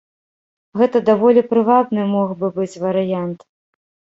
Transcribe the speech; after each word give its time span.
Гэта 0.81 1.01
даволі 1.09 1.43
прывабны 1.51 2.07
мог 2.17 2.35
бы 2.41 2.51
быць 2.59 2.81
варыянт. 2.89 3.39